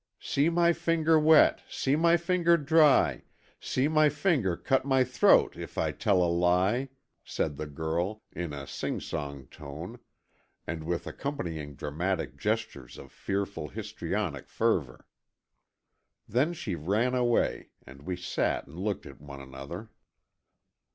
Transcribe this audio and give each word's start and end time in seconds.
"See 0.19 0.49
my 0.49 0.73
finger 0.73 1.19
wet, 1.19 1.61
see 1.69 1.95
my 1.95 2.17
finger 2.17 2.57
dry, 2.57 3.21
see 3.59 3.87
my 3.87 4.09
finger 4.09 4.57
cut 4.57 4.83
my 4.83 5.03
throat 5.03 5.55
if 5.55 5.77
I 5.77 5.91
tell 5.91 6.23
a 6.23 6.25
lie," 6.25 6.89
said 7.23 7.55
the 7.55 7.67
girl, 7.67 8.23
in 8.31 8.51
a 8.51 8.65
singsong 8.65 9.45
tone, 9.51 9.99
and 10.65 10.85
with 10.85 11.05
accompanying 11.05 11.75
dramatic 11.75 12.35
gestures 12.35 12.97
of 12.97 13.11
fearful 13.11 13.67
histrionic 13.67 14.47
fervour. 14.49 15.05
Then 16.27 16.53
she 16.53 16.73
ran 16.73 17.13
away, 17.13 17.69
and 17.85 18.01
we 18.01 18.15
sat 18.15 18.65
and 18.65 18.79
looked 18.79 19.05
at 19.05 19.21
one 19.21 19.39
another. 19.39 19.91